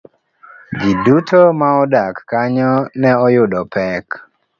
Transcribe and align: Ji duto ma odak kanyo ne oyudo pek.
Ji 0.79 0.91
duto 1.05 1.39
ma 1.59 1.69
odak 1.81 2.15
kanyo 2.29 2.71
ne 2.99 3.11
oyudo 3.25 3.61
pek. 3.73 4.05